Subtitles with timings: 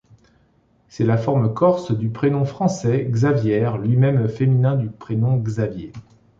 [0.89, 5.91] C'est la forme corse du prénom français Xavière, lui-même féminin du prénom Xavier.